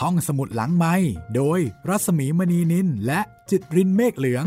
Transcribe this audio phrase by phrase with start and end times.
[0.00, 0.94] ห้องสมุดหลังไม้
[1.36, 3.20] โดยรัสมีมณีนินและ
[3.50, 4.46] จิตรินเมฆเหลือง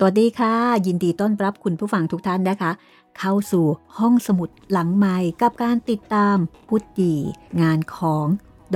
[0.00, 0.54] สวัสดีค่ะ
[0.86, 2.70] ยินดีต้อนรับคุณผู้ฟังทุกท่านนะคะ
[3.18, 3.66] เข้าสู่
[3.98, 6.36] ห้องสมุดหลังไม้กับการติดตาม
[6.68, 7.12] พุทธี
[7.60, 8.26] งานของ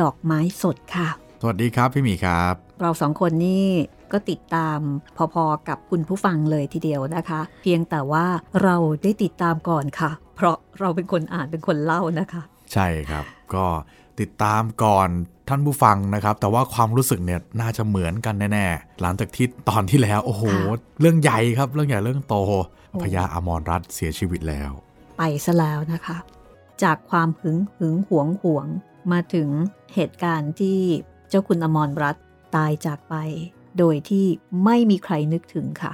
[0.00, 3.68] ดอกไม้สดค่ะ สวัสดีครับพี่หมีครับ เราสองคนนี่
[4.12, 4.78] ก็ติดตาม
[5.34, 8.26] พอๆกับคุณผู้ฟังเลยทีเดียวนะคะ เพียงแต่ว่า
[8.62, 12.42] เราได้ติดตามก่อนค่ะ เพราะเราเป็นคนอ่านเป็นคนเล่านะคะ
[12.72, 13.24] ใช่ครับ
[13.54, 13.66] ก็
[14.20, 15.08] ติดตามก่อน
[15.48, 22.34] ท่านผู้ฟังนะครับ แต่ว่าความรู้สึกเนี่ยน่าจะเหมือนกันแน่ๆ หลังจากที่ตอนที่แล้ว โอ้โหค่ะเรื่องใหญ่ครับ เรื่องใหญ่เรื่องโต
[22.90, 24.70] โอ้พญาอมรรัตน์เสียชีวิตแล้ว
[25.18, 26.16] ไปซะแล้วนะคะ
[26.82, 28.66] จากความหึงหึงหวงหวง
[29.12, 29.48] มาถึง
[29.94, 30.78] เหตุการณ์ที่
[31.32, 32.24] เจ้าคุณอมรรัตน์
[32.56, 33.14] ตายจากไป
[33.78, 34.26] โดยที่
[34.64, 35.92] ไม่มีใครนึกถึงค่ะ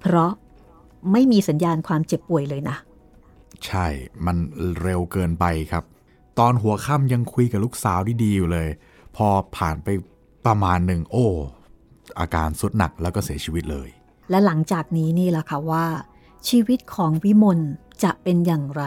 [0.00, 0.30] เพราะ
[1.12, 2.76] ไม่มีสัญญาณความเจ็บป่วยเลยนะ
[3.66, 3.86] ใช่
[4.26, 4.36] มัน
[4.82, 5.84] เร็วเกินไปครับ
[6.38, 8.68] ตอนหัวค่ำยังคุยกับลูกสาวดีๆอยู่เลย
[9.16, 9.88] พอผ่านไป
[10.46, 11.26] ประมาณหนึ่งโอ้
[12.20, 13.88] อาการสุดหนักแล้วก็เสียชีวิตเลย
[14.30, 15.86] และหลังจากนี้นี่แหละค่ะว่า
[16.48, 17.58] ชีวิตของวิมล
[18.04, 18.82] จะเป็นอย่างไร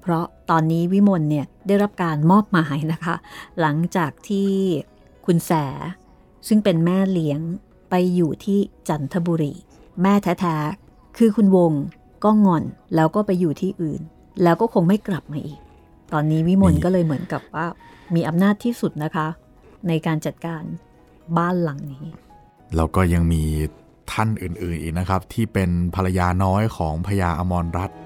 [0.00, 3.14] เพราะตอนนี้วิมลเนี่ยได้รับการมอบหมายนะคะ
[3.60, 4.50] หลังจากที่
[5.26, 5.52] คุณแส
[6.48, 7.40] ซึ่งเป็นแม่เลี้ยง
[7.90, 9.52] ไปอยู่ที่จันทบุรี
[10.02, 11.72] แม่แท้ๆคือคุณวง
[12.24, 14.00] ก็งอนแล้วก็ไปอยู่ที่อื่น
[14.42, 15.60] แล้วก็คงไม่กลับมาอีก
[16.12, 17.66] ตอนนี้วิมลมีก็เลยเหมือนกับว่า
[18.14, 19.26] มีอำนาจที่สุดนะคะ
[19.88, 20.62] ในการจัดการ
[21.38, 22.06] บ้านหลังนี้
[22.76, 23.42] แล้วก็ยังมี
[24.12, 27.98] ท่านอื่นๆอีกนะครับ ที่เป็นภรรยาน้อยของพญาอมรรัตน์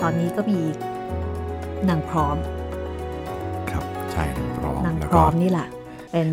[0.00, 0.60] ตอนนี้ก็มี
[1.88, 2.36] นางพร้อม
[4.14, 5.68] ครับใช่พร้อมนางแล้วพร้ก็อมนี่แหละ
[6.10, 6.28] เป็น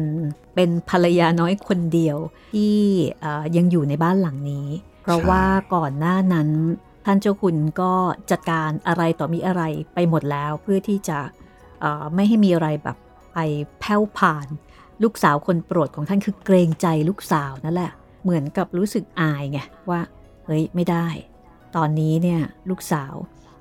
[0.55, 2.17] เป็นภรรยาน้อยคนเดียว
[2.53, 2.75] ที่
[3.21, 4.67] เอ่อยังอยู่ในบ้านหลังนี้
[5.03, 5.43] เพราะว่า
[5.75, 6.49] ก่อนหน้านั้น
[7.05, 7.93] ท่านเจ้าคุณก็
[8.31, 9.63] จัดการอะไรต่อมีอะไร
[9.93, 11.19] ไปหมดแล้วเพื่อที่จะ
[11.81, 12.97] เอ่อไม่ให้มีอะไรแบบ
[13.33, 13.39] ไป
[13.79, 14.47] แผ่วผ่าน
[15.03, 17.91] ลูกสาวคนโปรดของท่านคือเกรงใจลูกสาวนั่นแหละ
[18.23, 20.01] เหมือนกับรู้สึกอายไงว่า
[20.45, 21.07] เฮ้ยไม่ได้
[21.75, 23.13] ตอนนี้เนี่ยลูกสาว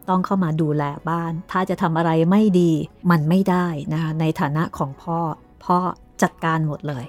[0.08, 2.72] ต้องเข้ามาดูแลบ้าน ถ้าจะทำอะไรไม่ดี
[3.10, 5.19] มันไม่ได้นะคะในฐานะของพ่อ
[5.64, 5.78] พ่อ
[6.22, 7.04] จัดการหมดเลย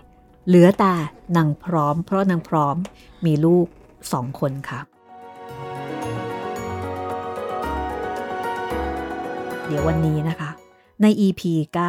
[0.48, 0.94] เหลือแต่
[1.38, 2.76] นางพร้อม เพราะนางพร้อม
[3.26, 3.68] มีลูก
[4.12, 4.80] สองคนค่ะ
[9.68, 10.50] เดี๋ยววันนี้นะคะ
[11.02, 11.42] ใน EP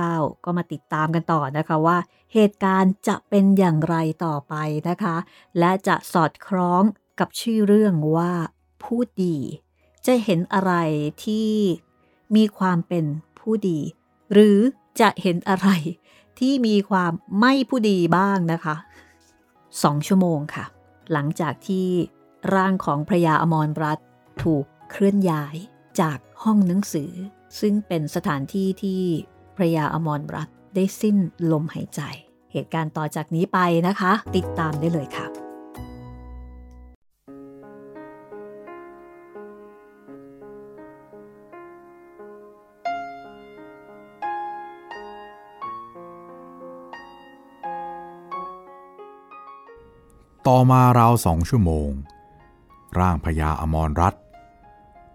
[0.05, 1.99] 9 ก็มาติดตามกันต่อนะคะว่า
[2.35, 4.55] เหตุการณ์จะเป็นอย่างไรต่อไป
[4.89, 5.17] นะคะ
[5.59, 6.83] และจะสอดคล้อง
[7.21, 8.33] กับชื่อเรื่องว่า
[8.83, 9.39] ผู้ดี
[10.07, 10.73] จะเห็นอะไร
[11.25, 11.51] ที่
[12.37, 13.05] มีความเป็น
[13.39, 13.81] ผู้ดี
[14.33, 14.59] หรือ
[15.01, 15.69] จะเห็นอะไร
[16.39, 18.77] ที่มีความไม่ผู้ดีบ้างนะคะ
[19.83, 20.65] สองชั่วโมงค่ะ
[21.13, 21.87] หลังจากที่
[22.55, 23.99] ร่างของพระยาอมรรัต
[24.43, 25.57] ถูกเคลื่อนย้าย
[26.01, 27.13] จากห้องหนังสือ
[27.61, 29.03] ซึ่งเป็นสถานที่ที่
[29.57, 31.17] พระยาอมรรัตได้สิ้น
[31.53, 32.01] ลมหายใจ
[32.53, 35.40] เหตุการณ์ต่อจากนี้ไปนะคะ ติดตามได้เลยค่ะ
[50.53, 51.91] ต่อมาราวสองชั่วโมง
[52.99, 54.23] ร่างพญาอมรรัตน์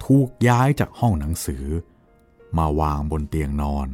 [0.06, 1.66] ถูกย้ายจากห้องหนังสือ
[2.58, 3.90] มาวางบนเตียงนอน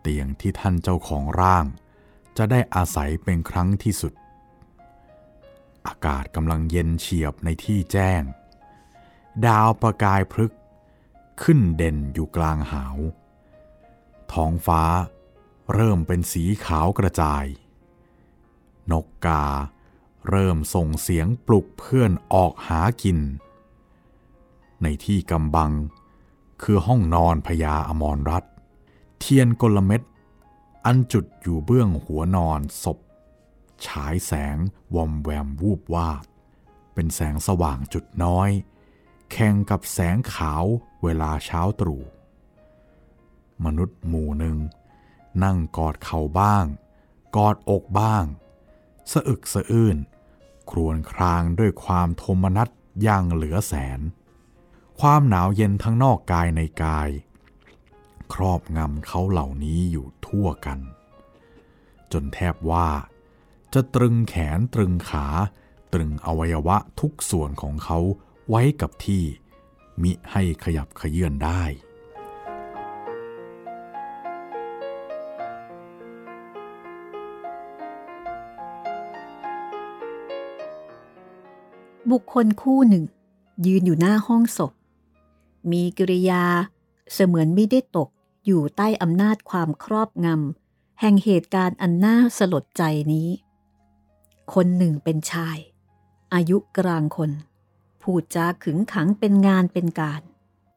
[0.00, 1.64] เตียงที่ท่านเจ้าของร่าง
[2.36, 4.12] จะได้อาศัยเป็นครั้งที่สุด
[5.86, 8.22] อากาศกำลังเย็นเฉียบในที่แจ้ง
[9.46, 10.52] ดาวประกายพฤก
[11.42, 12.98] ขึ้นเด่นอยู่กลางหาว
[14.32, 14.82] ท้องฟ้า
[15.74, 17.44] เริ่มเป็นสีขาวกระจาย
[18.90, 19.44] นกกา
[20.28, 23.18] เริ่มส่งเสียงปลุกเพื่อนออกหากิน
[24.82, 25.72] ในที่กำบัง
[26.62, 28.44] คือห้องนอนพญาอมรรัต
[29.18, 30.02] เทียนกลเม็ด
[30.84, 32.98] อันจุดอยู่เบื้องหัวนอนศพ
[33.86, 34.56] ฉายแสง
[34.94, 36.24] วอมแวมวูบวาบ
[36.94, 38.50] เป็นแสงสว่างจุดน้อย
[39.32, 40.64] แข่งกับแสงขาว
[41.02, 42.02] เวลาเช้าตรู่
[43.64, 44.56] มนุษย์หมู่หนึ่ง
[45.44, 46.64] นั่งกอดเข่าบ้าง
[47.36, 48.24] กอดอกบ้าง
[49.12, 49.96] สะอึกสะอื้น
[50.70, 52.68] ครวญครางด้วยความโทมนัส
[53.02, 54.00] อย่างเหลือแสน
[55.00, 57.10] ความหนาวเย็นทั้งนอกกายในกาย
[58.32, 60.78] ครอบงำเขาเหล่านี้อยู่ทั่วกัน
[62.12, 62.88] จนแทบว่า
[63.74, 65.26] จะตรึงแขนตรึงขา
[65.92, 67.98] ตรึงอวัยวะทุกส่วนของเขา
[68.48, 69.24] ไว้กับที่
[70.02, 71.62] มิให้ขยับขยื่นได้
[82.14, 83.04] บุคคลคู่หนึ่ง
[83.66, 84.72] ยืนอยู่หน้าห้องศพ
[85.70, 86.44] มีกิริยา
[87.12, 88.08] เสมือนไม่ได้ตก
[88.46, 92.82] อยู่ใต้อำนาจความครอบงำแห่งเหตุการณ์อันน่าสลดใจ
[93.12, 93.28] นี้
[94.52, 95.58] คนหนึ่งเป็นชาย
[96.34, 97.30] อายุกลางคน
[98.02, 100.22] พูดจาขึงขังเป็นงานเป็นการ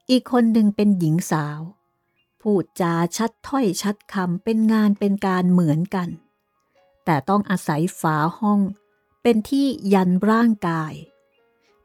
[0.09, 1.59] อีกคนหนึ่งเป็นหญิงสาว
[2.41, 6.09] พูดจาชัดถ้อยชัดคำเป็นงานเป็นการเหมือนกัน
[7.05, 8.59] แต่ต้องอาศัยฝาห้อง
[9.21, 10.93] เป็นที่ยันร่างกาย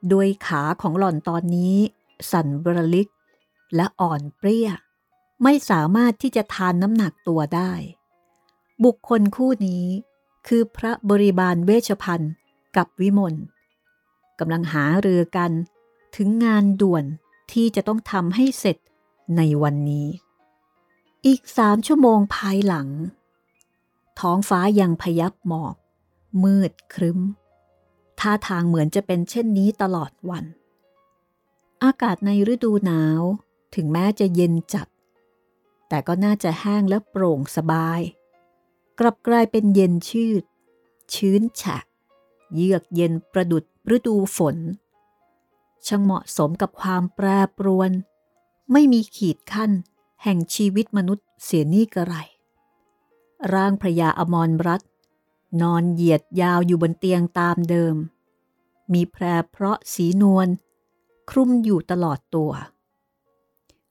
[0.08, 1.76] โดยขาของหล่อนตอนนี้
[2.30, 3.08] สั่นบรลิก
[3.76, 4.70] และอ่อนเปรี้ย
[5.42, 7.72] ไม่สามารถที่จะทานน้ำหนักตัวได้
[8.84, 9.86] บุคคลคู่นี้
[10.46, 12.32] คือพระบริบาลเวชพันธ์
[12.76, 13.34] กับวิมล
[14.38, 15.50] กำลังหาเรือกัน
[16.16, 17.04] ถึงงานด่วน
[17.52, 18.76] ที่จะต้องทำให้เสร็จ
[19.36, 20.08] ในวันนี้
[21.26, 22.88] อีกสามชั่วโมงภายหลัง
[24.20, 25.74] ท้องฟ้ายังพยับหมอก
[26.42, 27.20] มืดครึ้ม
[28.22, 30.44] ท่าทางเหมือนจะเป็นเช่นนี้ตลอดวัน
[31.84, 33.22] อากาศในฤดูหนาว
[33.74, 34.86] ถึงแม้จะเย็นจัด
[35.88, 38.00] แต่ก็น่าจะแห้งและโปร่งสบาย
[38.98, 40.42] กลับกลายเป็นเย็นชืด
[41.14, 41.78] ชื้นฉะ
[42.54, 43.64] เยือกเย็นประดุด
[43.96, 44.56] ฤดูฝน
[45.86, 47.26] ช่างเหมาะสมกับความแปร
[47.58, 47.90] ปรวน
[48.72, 49.70] ไม่มีขีดขั้น
[50.22, 52.14] แห่งชีวิตมนุษย์เสียนี่กระไร
[53.52, 54.82] ร่างพระยาอมรรัต
[55.60, 57.96] นอนเหยียดยาวอยู่บนเตียงตามเดิม
[58.92, 60.48] มีแพรเพราะสีนวล
[61.30, 62.52] คลุมอยู่ตลอดตัว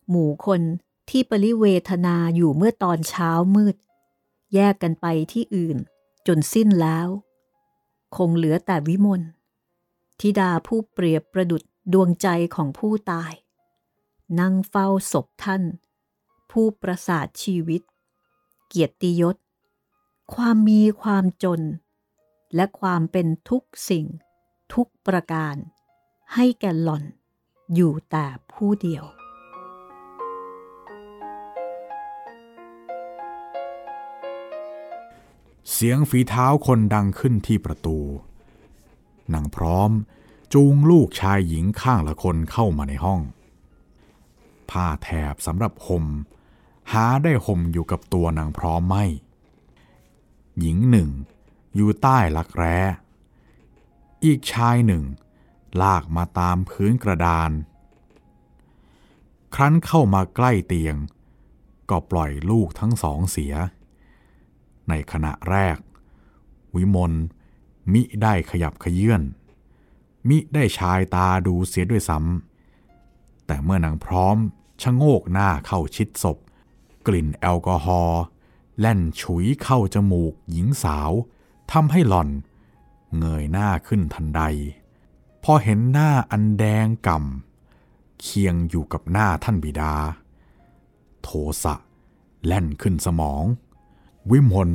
[0.09, 0.61] หมู่คน
[1.09, 3.75] ที่ปริเวทนาอยู่เมื่อตอนเช้ามืด
[4.53, 5.77] แยกกันไปที่อื่น
[6.27, 7.07] จนสิ้นแล้ว
[8.15, 9.21] คงเหลือแต่วิมล
[10.19, 11.63] ธิดาผู้เปรียบประดุด
[11.93, 13.33] ดวงใจของผู้ตาย
[14.39, 15.63] นั่งเฝ้าศพท่าน
[16.51, 17.81] ผู้ประสาทชีวิต
[18.67, 19.35] เกียรติยศ
[20.37, 21.61] ความมีความจน
[22.55, 24.05] และความเป็นทุกสิ่ง
[24.73, 25.55] ทุกประการ
[26.33, 27.03] ให้แก่หล่อน
[27.73, 29.05] อยู่แต่ผู้เดียว
[35.71, 37.97] เสียงฝีเท้าคนดังขึ้นที่ประตู
[39.33, 39.91] นางพร้อม
[40.53, 43.21] จูงลูกชายหญิงข้างละคนเข้ามาในห้อง
[44.69, 46.05] ผ้าแถบสำหรับห่ม
[46.91, 49.05] หาได้ห่มอยู่กับตัวนางพร้อมไม่
[50.59, 51.09] หญิงหนึ่ง
[51.75, 52.77] อยู่ใต้ลักแร้
[54.23, 55.03] อีกชายหนึ่ง
[55.81, 57.51] ลากมาตามพื้นกระดาน
[59.55, 60.95] ครั้นเข้ามาใกล้เตียง
[61.89, 63.53] ก็ปล่อยลูกทั้งสองเสีย
[64.89, 65.77] ในขณะแรก
[66.75, 67.13] วิมล
[67.93, 69.21] มิได้ขยับขยื่น
[70.29, 74.37] มิได้ชายตาดูเสียด้วยซ้ำแต่เมื่อนางพร้อม
[74.81, 76.37] ชะโงกหน้าเข้าชิดศพ
[77.07, 78.21] กลิ่นแอลกอฮอล์
[78.81, 81.11] แล่นฉุยเข้าจมูกหญิงสาว
[81.71, 82.29] ทำให้หล่อน
[83.17, 84.41] เงยหน้าขึ้นทันใด
[85.43, 89.93] พอเห็นหน้าอันแดงก่ำเคียงอยู่กับหน้าท่านบิดา
[91.23, 91.29] โท
[91.63, 91.75] สะ
[92.45, 93.43] แล่นขึ้นสมอง
[94.31, 94.69] วิมล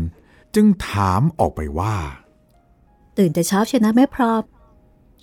[0.54, 1.96] จึงถามออกไปว่า
[3.16, 4.42] ตื่นแต่เช้าเชนะแม่พร้อม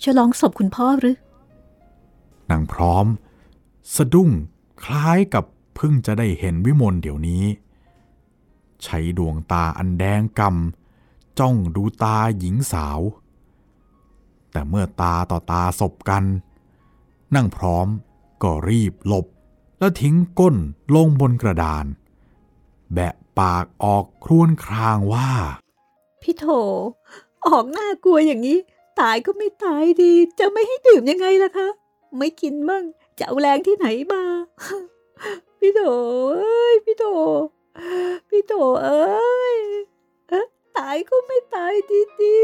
[0.02, 1.16] ฉลองศพคุณพ่อหรือ
[2.50, 3.06] นางพร้อม
[3.96, 4.30] สะดุ้ง
[4.84, 5.44] คล้ายกับ
[5.74, 7.44] เพิ่งจะได้เห็นวิมลเดี๋ยวนี้
[8.82, 13.00] ใช้ดวงตาอันแดงกำจ้องดูตาหญิงสาว
[14.52, 16.24] แต่เมื่อตาต่อตาสบกัน
[17.34, 17.86] นั่งพร้อม
[18.42, 19.26] ก็รีบหลบ
[19.78, 20.56] แล้วทิ้งก้น
[20.94, 21.84] ลงบนกระดาน
[22.94, 25.30] แบะปากออกครวนครางว่า
[26.22, 26.46] พี่โถ
[27.46, 28.58] ออกหน้ากลัวอย่างนี้
[29.00, 31.68] ตายก็ไม่ตายดี จะไม่ให้ดื่มยังไงล่ะคะ
[32.18, 32.84] ไม่กินมั่ง
[33.18, 34.22] จะเอาแรงที่ไหนมา
[35.60, 35.80] พี่โถ
[36.38, 37.04] เอ้ยพี่โถ
[38.28, 38.52] พี่โถ
[38.82, 39.58] เอ้ย
[40.28, 41.74] เอ๊ะตายก็ไม่ตาย
[42.20, 42.38] ดี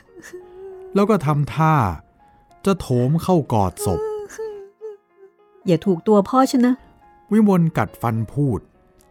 [0.00, 1.74] ๆแล้วก็ทำท่า
[2.64, 4.00] จะโถมเข้ากอดศพ
[5.66, 6.74] อย่าถูกตัวพ่อฉันนะ
[7.32, 8.60] วิมลกัดฟันพูด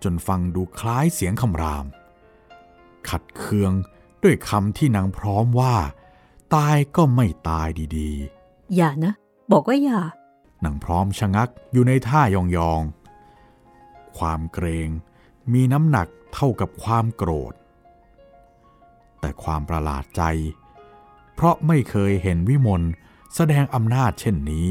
[0.03, 1.85] จนฟังดูคล้ายเสียงคำราม
[3.09, 3.73] ขัดเคือง
[4.23, 5.75] ด้วยคำที่นางพร้อมว่า
[6.55, 8.11] ตายก็ไม่ตายดี
[8.75, 9.13] อย่านะ
[9.51, 12.37] บอกว่าอย่าๆนางพร้อมชะงักอยู่ในท่าย
[12.71, 12.98] องๆ
[14.17, 14.89] ความเกรง
[15.53, 17.53] มีน้ำหนักเท่ากับความโกรธ
[19.19, 20.23] แต่ความประหลาดใจ
[21.35, 22.81] เพราะไม่เคยเห็นวิมล
[23.35, 24.69] แสดงอำนาจเช่นนี้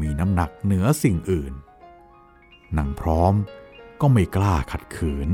[0.00, 1.52] มีน้ำหนักเหนือสิ่งอื่น
[2.76, 3.34] นางพร้อม
[4.00, 5.28] ก็ไม่กล้าขัดขืน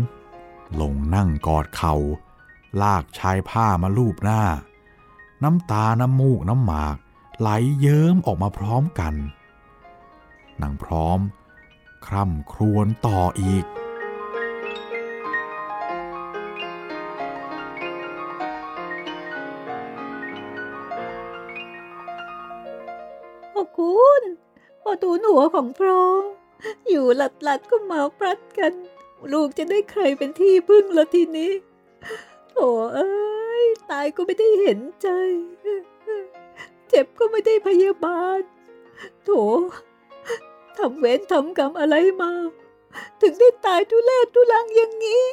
[0.81, 1.95] ลงนั่งกอดเขา
[2.83, 4.43] ลากชายผ้ามาลูบหน้า
[5.43, 6.97] น้ำตาน้ำมูกน้ำหมาก
[7.41, 7.49] ไหล
[7.81, 9.15] เยิ้มออกมาพร้อมกัน
[10.63, 11.19] นางพร้อม
[12.07, 13.65] คร่ำครวญต่ออีก
[23.55, 24.23] พคุณ
[24.83, 26.23] พอตูนหัวของพร้อม
[26.89, 28.73] อยู่หลัดๆก็มาพลัดกัน
[29.33, 31.53] ลูกจะได้ใครเป็นที่พึ่งละทีนี้
[32.51, 32.57] โถ
[32.95, 33.11] เอ้
[33.63, 35.09] ยตายก็ไม่ได้เห็นใจ
[36.89, 38.41] เจ็บก็ไม่ได้พยาบาล
[39.25, 39.31] โถ
[40.79, 42.33] ทำเว้นทำกรรมอะไรมา
[43.21, 45.25] ถึงได้ตายทุเลศทุลังอย่างนี้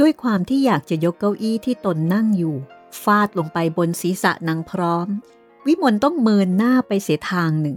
[0.00, 2.56] ด้วยความที่อยากจะยกเก้าอี้ที่ตนนั่งอยู่
[3.02, 5.08] ฟาดลงไปบนศีรษะนางพร้อม
[5.66, 7.76] วิมลต้องเมินหน้าไปเสียทางหนึ่ง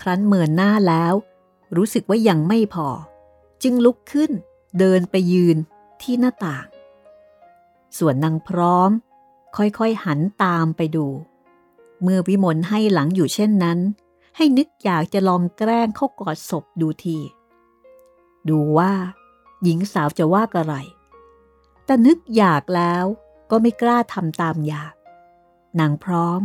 [0.00, 1.14] ครั้นเมินหน้าแล้ว
[1.76, 2.88] รู้สึกว่ายังไม่พอ
[3.62, 4.30] จึงลุกขึ้น
[4.78, 5.56] เดินไปยืน
[6.02, 6.66] ที่หน้าต่าง
[7.98, 8.90] ส่วนนางพร้อม
[9.56, 11.06] ค่อยๆหันตามไปดู
[12.02, 13.78] เมื่อวิมลให้หลังอยู่เช่นนั้น
[14.36, 17.18] ให้นึกอยากจะลองแกล้งเข้ากอดศพดูที
[18.48, 18.92] ดูว่า
[19.62, 20.74] หญิงสาวจะว่าอะไร
[21.84, 23.04] แต่นึกอยากแล้ว
[23.50, 24.94] ก็ไม่กล้าทำตามอยาก
[25.80, 26.40] นางพร้อม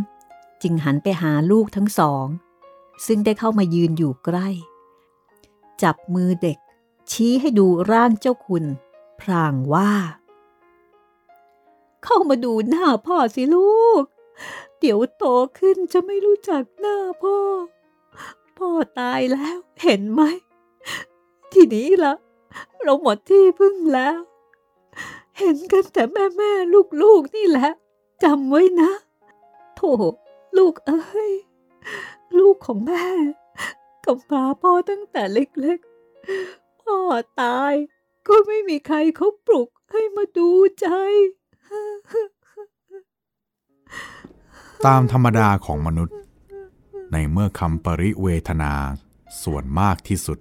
[0.62, 2.26] จึงหันไปหาลูกทั้งสอง
[3.06, 4.48] ซึ่งได้เข้ามายืนอยู่ใกล้
[5.82, 6.58] จับมือเด็ก
[7.10, 8.64] ชี้ให้ดูร่างเจ้าคุณ
[9.20, 9.92] พรางว่า
[12.04, 14.02] เข้ามาดูหน้าพ่อสิลูก
[14.80, 15.24] เดี๋ยวโต
[15.58, 17.36] ขึ้นจะไม่รู้จักหน้าพ่อ
[18.58, 20.22] พ่อตายแล้วเห็นไหม
[21.52, 22.14] ทีนี้ละ
[22.82, 24.18] เราหมดที่พึ่งแล้ว
[25.38, 27.70] เห็นกันแต่แม่แม่ลูกลูกๆนี่แหละ
[28.22, 28.90] จำไว้นะ
[29.76, 29.82] โถ
[30.56, 31.32] ลูกเอ้ย
[32.38, 33.06] ลูกของแม่
[34.04, 36.96] กำพร้าพ่อตั้งแต่เล็กๆ พ่อ
[37.42, 37.74] ตาย
[38.28, 40.48] ก็ไม่มีใครเขาปลุกให้มาดู
[40.80, 40.88] ใจ
[44.86, 46.16] ตามธรรมดาของมนุษย์
[47.12, 48.72] ในเมื่อคำปริเวทนา
[49.42, 50.38] ส่วนมากที่สุด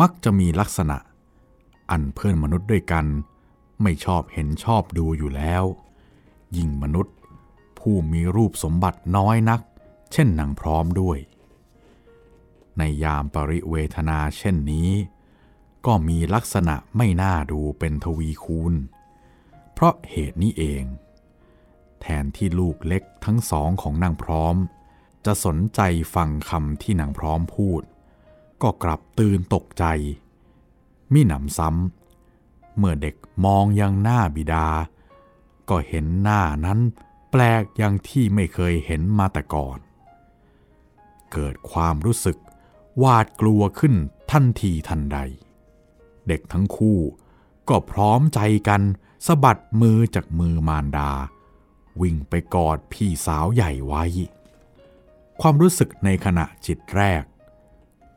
[0.00, 0.98] มักจะมีลักษณะ
[1.90, 3.06] อันเพื่อนมนุษย์ด้วยกัน
[3.82, 5.64] ไม่ชอบเห็นชอบดูอยู่แล้ว
[6.56, 7.14] ยิ่งมนุษย์
[7.78, 9.60] ผู้มีรูปสมบัติน้อยนัก
[10.12, 11.18] เช่นนางพร้อมด้วย
[12.78, 14.90] ในยามปริเวทนาเช่นนี้
[15.86, 18.74] ก็มีลักษณะไม่น่าดูเป็นทวีคูณ
[19.74, 20.84] เพราะเหตุนี้เอง
[22.00, 24.56] แทนที่ลูกเล็กทั้งสองของนางพร้อม
[25.26, 25.80] จะสนใจ
[26.14, 27.82] ฟังคำที่นางพร้อมพูด
[28.62, 29.84] ก็กลับตื่นตกใจ
[31.12, 34.68] มิหนำซ้ำเมื่อเด็กมองยังหน้าบิดา
[35.68, 36.78] ก็เห็นหน้านั้น
[37.30, 39.78] แปลกอย่างที่ไม่เคยเห็นมาแต่ก่อน
[41.32, 42.38] เกิดความรู้สึก
[42.98, 43.94] หวาดกลัวขึ้น
[44.30, 45.18] ทันทีทันใด
[46.28, 46.98] เด็กทั้งคู่
[47.68, 48.82] ก็พร้อมใจกัน
[49.26, 51.10] สะบัดมือจากมือมารดา
[52.00, 54.04] วิ่งไปกอดพี่สาวใหญ่ไว้
[55.40, 57.22] ความรู้สึกในขณะจิตแรก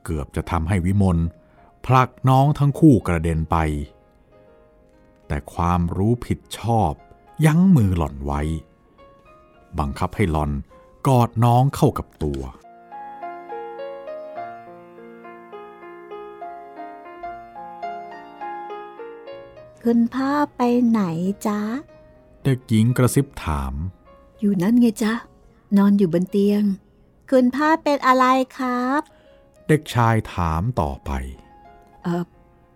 [0.03, 1.17] เกือบจะทำให้วิมล
[1.85, 3.57] ผลักน้องทั้งคู่กระเด็นไป
[5.27, 6.91] แต่ความรู้ผิดชอบ
[7.45, 8.41] ยั้งมือหล่อนไว้
[9.79, 10.51] บังคับให้หล่อน
[11.07, 12.41] กอดน้องเข้ากับตัว
[19.91, 21.01] คุณพ่อไปไหน
[21.47, 21.59] จ๊ะ
[22.43, 23.73] เด็กหญิงกระซิบถาม
[24.39, 25.13] อยู่นั่นไงจ๊ะ
[25.77, 26.63] นอนอยู่บนเตียง
[27.31, 28.25] คุณพ่อเป็นอะไร
[28.57, 29.01] ครับ
[29.67, 31.11] เด็กชายถามต่อไป
[32.03, 32.23] เออ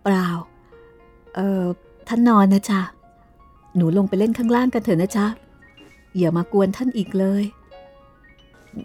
[0.02, 0.28] เปล่า
[1.34, 1.62] เออ
[2.08, 2.80] ท่านนอนนะจ๊ะ
[3.76, 5.26] หนูลงไปเล่นข้างล่างกันเถอะนะจ๊ะ
[6.16, 7.44] อย่ามากวนท่านอีกเลย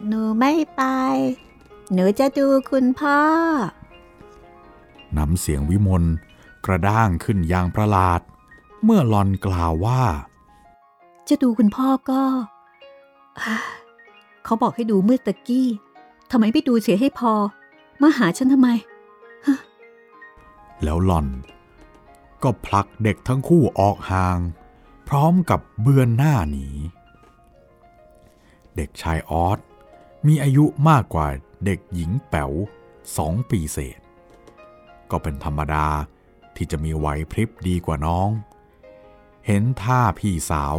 [0.08, 0.82] หนูไม่ไป
[1.94, 3.20] หนูจะดูคุณพ่อ
[5.18, 6.04] น้ำเสียงวิมล
[6.68, 8.22] กระด้างขึ้นอย่างประหลาด
[8.84, 10.04] เมื่อหลอนกล่าวว่า
[11.30, 12.22] จะดูคุณพ่อก็
[13.40, 13.56] อ่า
[14.44, 15.68] เขาบอกให้ดูเมื่อตะกี้
[16.32, 17.34] ทำไมไม่ดูเสียให้พอ
[18.02, 18.70] มาหาฉันทำไม
[20.84, 21.28] แล้วหล่อน
[22.44, 24.40] ก็ผลักเด็กทั้งคู่ออกห่าง
[25.08, 26.68] พร้อมกับเบือนหน้าหนี
[28.76, 29.60] เด็กชายออส
[30.28, 31.28] มีอายุมากกว่า
[31.66, 32.52] เด็กหญิงแป๋ว
[33.18, 34.00] สองปีเศษ
[35.12, 35.88] ก็เป็นธรรมดา
[36.58, 38.30] ที่จะมีไหวพริบดีกว่าน้อง
[39.46, 40.76] เห็นท่าพี่สาว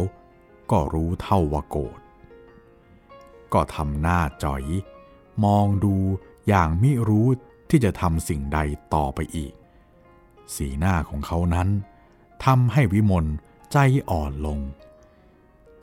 [0.71, 1.99] ก็รู้เท่าว่าโกรธ
[3.53, 4.63] ก็ทำหน้าจ่อย
[5.45, 5.95] มองดู
[6.47, 7.27] อย่างไมิรู้
[7.69, 8.59] ที่จะทำสิ่งใด
[8.93, 9.53] ต่อไปอีก
[10.55, 11.69] สีหน้าของเขานั้น
[12.45, 13.25] ทำให้วิมล
[13.71, 13.77] ใจ
[14.09, 14.59] อ่อนลง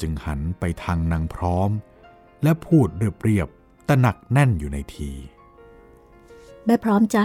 [0.01, 1.71] จึงหันไปทางนางพร้อม
[2.43, 2.89] และพูด
[3.23, 5.11] เรียบๆแต่หนักแน่นอยู่ในที
[6.65, 7.25] แม่พร้อมจ๊ะ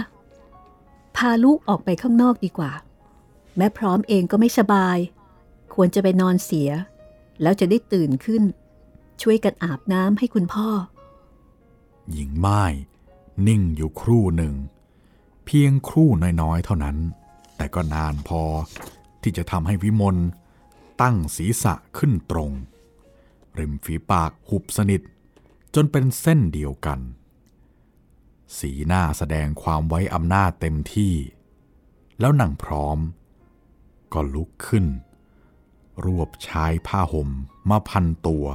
[1.16, 2.72] พาลูกออกไปข้างนอกดีกว่า
[3.56, 4.98] แม่พร้อมเองก็ไม่สบาย
[5.74, 6.70] ควรจะไปนอนเสีย
[7.42, 8.42] แล้วจะได้ตื่นขึ้น
[9.22, 10.68] ช่วยกันอาบน้ำให้คุณพ่อ
[12.12, 12.62] หญิงไม้
[13.46, 14.54] นิ่งอยู่ครู่หนึ่ง
[15.44, 16.08] เพียงครู่
[16.42, 16.96] น้อยๆเท่านั้น
[17.56, 18.42] แต่ก็นานพอ
[19.22, 20.16] ที่จะทำให้วิมล
[21.02, 22.50] ตั้งศีรษะขึ้นตรง
[23.58, 25.02] ริมฝีปากหุบสนิท
[25.74, 26.98] จนเป็นเส้นเดียวกัน
[28.58, 31.14] สีหน้าแสดงความไว้อำนาจเต็มที่
[32.20, 32.98] แล้วนั่งพร้อม
[34.12, 34.86] ก็ลุกขึ้น
[36.04, 37.28] รวบชายผ้าห่ม
[37.68, 38.46] มาพันตัว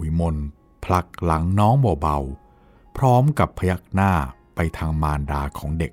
[0.00, 0.36] วิมล
[0.84, 4.12] ผลักหลังน้องเบาๆ พร้อมกับพยักหน้า
[4.54, 5.92] ไปทางมารดาของเด็ก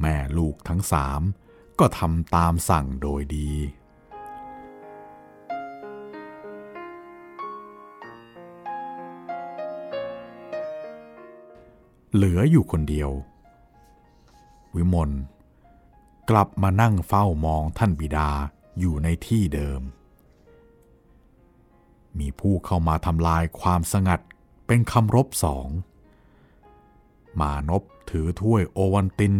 [0.00, 1.20] แม่ลูกทั้งสาม
[1.78, 3.50] ก็ทำตามสั่งโดยดี
[12.20, 13.10] เหลืออยู่คนเดียว
[14.74, 15.10] วิมล
[16.30, 18.30] กลับมานั่งเฝ้ามองท่านบิดา
[18.78, 19.82] อยู่ในที่เดิม
[22.18, 24.20] มีผู้เข้ามาทำลายความสงัด
[24.66, 25.68] เป็นคำรบสอง
[27.40, 29.34] มานพถือถ้วยโอวันติน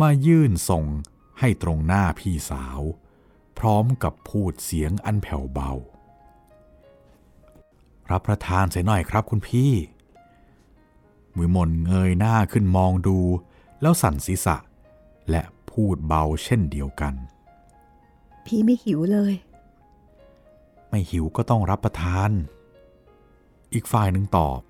[0.00, 0.84] มายื่นส่ง
[1.38, 2.80] ให้ตรงหน้าพี่สาว
[3.58, 5.72] พร้อมกับพูดเสียงอันแผ่วเบา
[8.10, 9.72] รับประทานเสียหน่อยครับคุณพี่
[11.38, 13.18] วิมลเงยหน้าขึ้นมองดู
[13.80, 14.56] แล้วสั่นศีรษะ
[15.30, 17.14] และพูดเบาเช่นเดียวกัน
[18.46, 19.34] พี่ไม่หิวเลย
[20.88, 22.30] ไม่หิวก็ต้องรับประทาน
[23.72, 24.60] อีกฝ่ายหนึ่งตอบ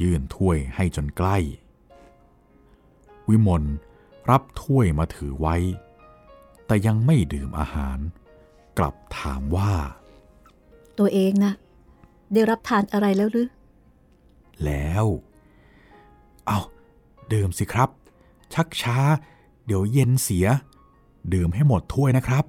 [0.00, 1.36] ยื่นถ้วยให้จนใกล้
[3.28, 3.64] วิมล
[4.30, 5.56] รับถ้วยมาถือไว้
[6.66, 7.98] แต่ยังไม่ดื่มอาหาร
[8.78, 9.72] กลับถามว่า
[10.98, 11.52] ตัวเองนะ
[12.32, 13.48] ได้รับทานอะไรแล้วหรือ
[14.64, 15.35] แล้วเอา
[17.32, 17.90] ดื่มสิครับ
[18.54, 18.98] ชักช้า
[19.66, 20.46] เดี๋ยวเย็นเสีย
[21.32, 22.44] ดื่มให้หมดถ้วยนะครับ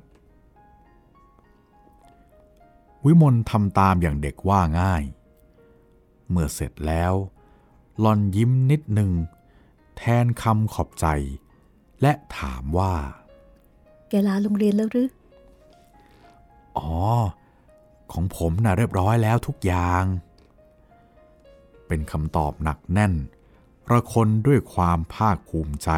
[3.06, 5.04] วิมลทำตามอย่างเด็กว่าง่าย
[6.30, 7.14] เมื่อเสร็จแล้ว
[8.00, 9.12] หลอนยิ้มนิดหนึ่ง
[9.98, 11.06] แทนคำขอบใจ
[12.02, 12.94] และถามว่า
[14.10, 15.10] แกลาโรงเรียนแล้วหรือ
[16.78, 16.92] อ๋อ
[18.12, 20.04] ของผมน่ะเรียบร้อยแล้วทุกอย่าง
[21.88, 23.14] เป็นคำตอบหนักแน่น
[23.92, 25.90] ระคนด้วยความภาคภูมิใจ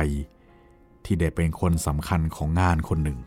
[1.04, 3.20] ที่ได้เป็นคนสำคัญของงานคนหนึ่ง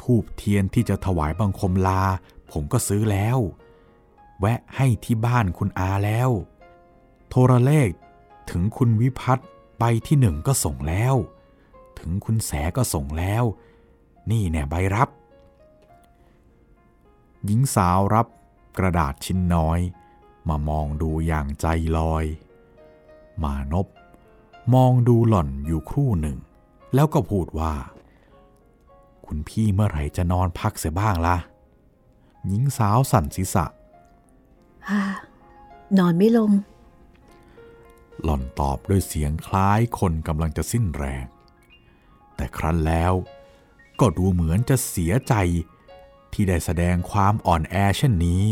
[0.00, 2.02] ทูบเทียนที่จะถวายบังคมลา
[2.52, 3.38] ผมก็ซื้อแล้ว
[4.40, 6.30] แวะให้ที่บ้านคุณอาแล้ว
[7.28, 7.90] โทรเลข
[8.50, 9.48] ถึงคุณวิพัฒน์
[9.78, 11.14] ใบที่หนึ่งก็ส่งแล้ว
[11.98, 13.44] ถึงคุณแสก็ส่งแล้ว
[14.30, 15.08] นี่แน่ใบรับ
[17.44, 18.26] หญิงสาวรับ
[18.78, 19.80] กระดาษชิ้นน้อย
[20.48, 21.66] มามองดูอย่างใจ
[21.98, 22.24] ลอย
[23.44, 23.86] มานพ
[24.74, 26.38] มองดูหล่อนอยู่ครู่หนึ่ง
[26.94, 27.74] แล้วก็พูดว่า
[29.26, 31.36] คุณพี่เมื่อไหร่จะนอนพักเสียบ้างละ่ะ
[32.46, 33.64] หญิงสาวสั่นศีรษะ
[34.88, 35.02] ฮ่า
[35.98, 36.50] นอนไม่ลง
[38.22, 41.24] หล่อนตอบด้วยเสียงคล้ายคนกำลังจะสิ้นแรง
[42.36, 43.12] แต่ครั้นแล้ว
[44.00, 45.34] ก็ดูเหมือนจะเสียใจ
[46.32, 48.44] ที่ได้แสดงความอ่อนแอเช่นนี้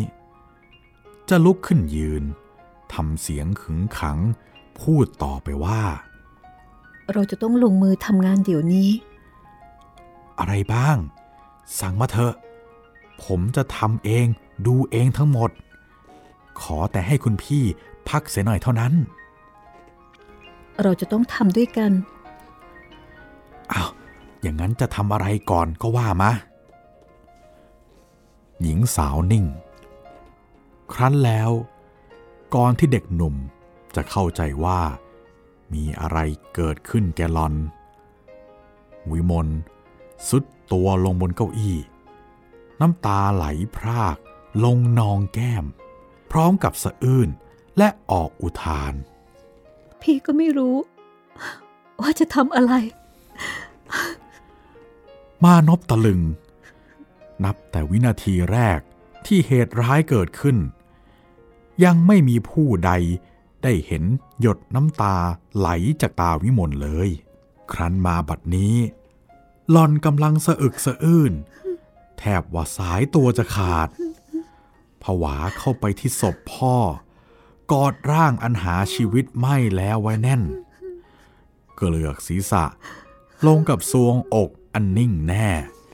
[1.29, 2.23] จะลุกขึ้นยืน
[2.93, 4.19] ทำเสียงขึงขัง
[4.81, 5.83] พูดต่อไปว่า
[7.13, 8.91] เราจะต้องลงมือทำงานเดี๋ยวนี้
[10.39, 10.97] อะไรบ้าง
[11.81, 12.35] สั่งมาเถอะ
[13.25, 14.27] ผมจะทำเอง
[14.67, 15.51] ดูเองทั้งหมด
[16.61, 17.65] ขอแต่ให้คุณพี่
[18.09, 18.93] พักเสียหน่อยเท่านั้น
[20.83, 21.93] เราจะต้องทำด้วยกัน
[23.73, 23.91] อ้าว
[24.43, 26.31] อย่างนั้นจะทำอะไรก่อนก็ว่ามา
[28.63, 29.45] หญิงสาวนิ่ง
[30.93, 31.51] ครั้นแล้ว
[32.55, 33.35] ก่อนที่เด็กหนุ่ม
[33.97, 34.81] จะเข้าใจว่า
[35.75, 36.19] มีอะไร
[36.55, 37.55] เกิดขึ้นแกลอน
[39.11, 39.49] วิมล
[40.29, 41.79] สุดตัวลงบนเก้าอี้
[42.81, 44.17] น้ำตาไหลพราก
[44.65, 45.65] ลงนองแก้ม
[46.31, 47.29] พร้อมกับสะอื้น
[47.79, 48.95] และออกอุทาน
[50.03, 50.77] พี่ก็ไม่รู้
[52.01, 52.73] ว่าจะทำอะไร
[55.45, 56.23] มานพตะลึง
[57.45, 58.81] นับแต่วินาทีแรก
[59.27, 60.57] ที่เหตุร้ายเกิดขึ้น
[61.85, 62.93] ยังไม่มีผู้ใด
[63.67, 64.05] ได้เห็น
[64.41, 65.17] หยดน้ำตา
[65.57, 65.69] ไหล
[66.01, 67.09] จากตาวิมลเลย
[67.73, 68.77] ครั้นมาบัดนี้
[69.71, 71.33] หลอนกำลังสะอึกสะอื้น
[72.19, 73.89] แทบว่าสายตัวจะขาด
[75.03, 76.77] ผวาเข้าไปที่ศพพ่อ
[77.73, 80.43] กอดร่างอันหาชีวิตไม่แล้วไว้แน่น
[81.77, 82.65] เกลือกศีรษะ
[83.47, 85.49] ลงกับซวงอกอันนิ่งแน่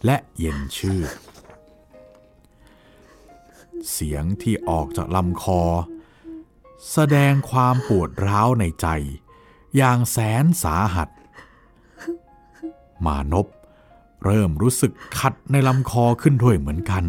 [0.04, 1.02] และเย็นชื่อ
[3.90, 5.62] เสียงที่ออกจากลำคอ
[6.90, 8.86] แสดงความปวดร้าวในใจ
[9.76, 11.08] อย่างแสนสาหัส
[13.04, 13.46] มานพ
[14.24, 17.04] เริ่มรู้สึกขัดในลำคอขึ้นด้วยเหมือนกัน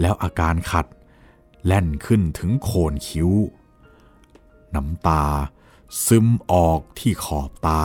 [0.00, 0.86] แล้วอาการขัด
[1.64, 3.30] แล่นขึ้นถึงโคนคิ้ว
[4.74, 5.24] น้ำตา
[6.06, 7.84] ซึมออกที่ขอบตา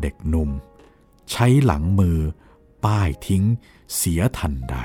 [0.00, 0.50] เด็กหนุ่ม
[1.30, 2.18] ใช้หลังมือ
[2.84, 3.44] ป้ายทิ้ง
[3.96, 4.76] เสียทันใด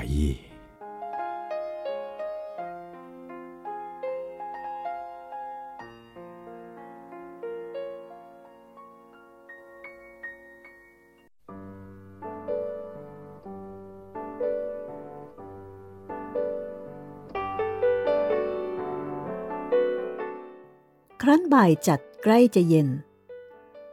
[21.26, 22.88] ครั้นบ่ายจัดใกล้จะเย็น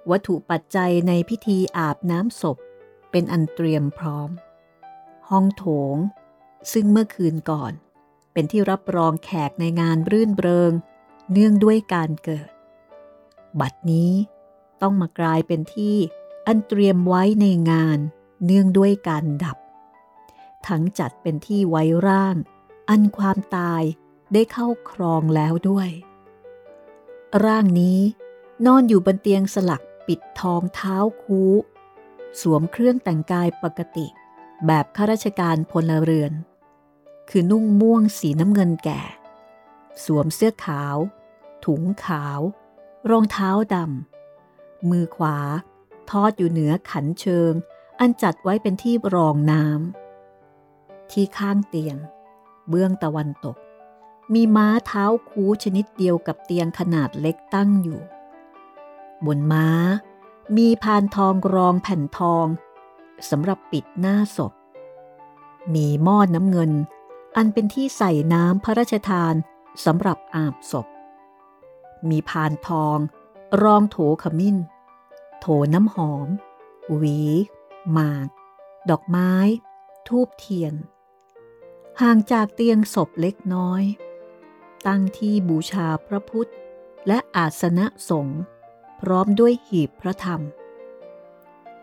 [0.09, 2.57] วัตถุปัจจัยในพิธีอาบน้ำศพ
[3.11, 4.29] เป็นอันเตรียมพร้อม
[5.29, 5.95] ห้องโถง
[6.73, 7.73] ซึ่งเมื่อคืนก่อน
[8.33, 10.71] เป็นที่รับรองแขกในงานรื่นเริง
[11.31, 12.49] เนื่องด้วยการเกิด
[13.59, 14.13] บัดนี้
[14.81, 15.95] ต้องมากลายเป็นที่
[16.47, 17.99] อันเตรียมไว้ในงาน
[18.45, 19.57] เนื่องด้วยการดับ
[20.67, 22.35] ทั้งจัดเป็นที่ไว้ร่าง
[22.89, 23.83] อันความตาย
[24.33, 25.89] ได้เข้าครองแล้วด้วย
[27.45, 27.99] ร่างนี้
[28.65, 31.41] นอนอยู่บนเตียงสลักปิดทองเท้าคู
[32.41, 34.07] สวมเครื่องแต่งกายปกติ
[34.67, 36.33] แบบข้าราชการพลเรือน
[37.29, 39.01] คือนุ่งม่วงสีน้ำเงินแก่
[40.03, 40.97] สวมเสื้อขาว
[41.65, 42.39] ถุงขาว
[43.09, 45.37] รองเท้าดำ มือขวา
[46.09, 47.53] ทอดอยู่เหนือขันเชิง
[47.99, 51.97] อันจัดไว้เป็นที่รองน้ำที่ข้างเตียง
[52.69, 53.57] เบื้องตะวันตก
[54.33, 58.01] มีม้าเท้าคูชนิดเดียวกับเตียงขนาดเล็กตั้งอยู่
[59.25, 59.67] บนม้า
[60.57, 62.45] มีพานทองรองแผ่นทอง
[63.29, 64.53] สำหรับปิดหน้าศพ
[65.73, 66.71] มีหม้อนน้ำเงิน
[67.35, 69.33] อันเป็นที่ใส่น้ำพระราชทาน
[69.85, 70.87] สำหรับอาบศพ
[72.09, 72.97] มีพานทอง
[73.63, 74.57] รองโถขมิ้น
[75.39, 76.27] โถน้ำหอม
[76.97, 77.19] หวี
[77.91, 78.27] หมาก
[78.89, 79.33] ดอกไม้
[80.07, 80.73] ทูบเทียน
[82.01, 83.83] ห่างจากเตียงศพเล็กน้อย
[84.87, 86.51] ตั้งที่บูชาพระพุทธ
[87.07, 88.41] และอาสนะสงฆ์
[88.99, 90.41] พร้อมด้วยหีบพระธรรม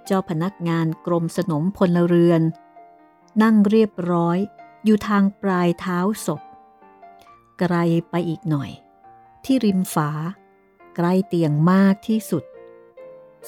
[0.05, 2.43] เจ้าพนักงานกรมสนมพลเรือน
[3.43, 4.39] นั่งเรียบร้อย
[4.85, 6.41] อยู่ทางปลายเท้าศพ
[7.59, 7.75] ไกล
[8.11, 8.71] ไปอีกหน่อย
[9.45, 10.11] ที่ริมฝา
[10.97, 12.45] ใกล้เตียงมากที่สุด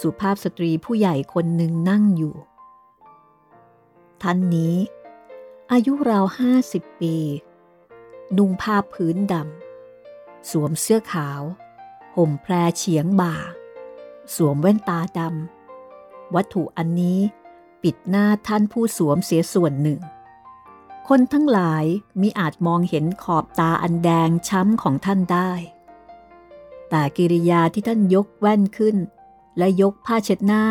[0.01, 2.35] สุภาพสตรีผู้ใหญ่คนหนึ่งนั่งอยู่
[4.23, 4.77] ท่านนี้
[5.73, 7.17] อายุราวห้าสิบปี
[8.37, 11.43] นุ่งผ้าพื้นดำ สวมเสื้อขาว
[12.17, 13.35] ห่มแพรเฉียงบ่า
[14.35, 17.21] สวมแว่นตาดำ วัตถุอันนี้
[17.83, 20.01] ปิดหน้าท่านผู้สวมเสียส่วนหนึ่ง
[21.09, 21.85] คนทั้งหลาย
[22.21, 25.51] มิอาจมองเห็นขอบตาอันแดงช้ำของท่านได้
[26.91, 28.97] แต่กิริยาที่ท่านยกแว่นขึ้น
[29.59, 30.65] และยกผ้าเช็ดหน้า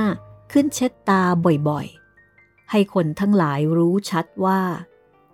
[0.51, 1.23] ขึ้นเช็ดตา
[1.67, 4.61] บ่อยๆ ให้คนทั้งหลายรู้ชัดว่า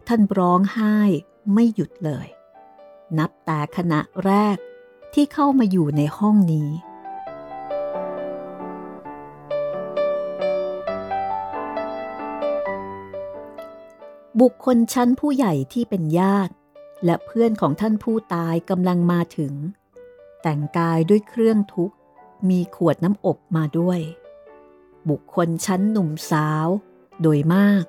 [0.08, 0.98] ท่านร้องไห้
[1.54, 2.28] ไม่หยุดเลย
[3.18, 4.58] นับแต่ขณะแรก
[5.14, 6.70] ที่เข้ามาอยู่ในห้องนี้
[14.42, 16.54] บุคคลชั้นผู้ใหญ่ที่เป็นญาติ
[17.06, 19.54] และเพื่อนของท่านผู้ตายกำลังมาถึง
[20.42, 21.94] แต่งกายด้วยเครื่องทุก
[22.50, 24.00] มีขวดน้ำอบมาด้วย
[25.10, 26.68] บุคคลชั้นหนุ่มสาว
[27.22, 27.84] โดยมาก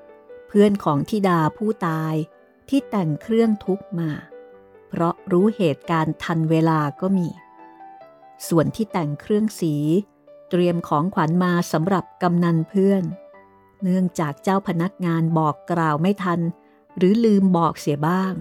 [0.48, 2.14] เพื่อนของทิดาผู้ตาย
[2.68, 4.10] ที่แต่งเครื่องทุกมา
[4.88, 7.28] เพราะรู้เหตุการณ์ทันเวลาก็มี
[8.48, 9.74] ส่วนที่แต่งเครื่องสี
[10.50, 13.04] เตรียมของขวัญมาสำหรับกำนันเพื่อน
[13.82, 16.40] เนื่องจากเจ้าพนักงานบอกกล่าวไม่ทัน
[16.96, 18.32] หรือลืมบอกเสียบ้าง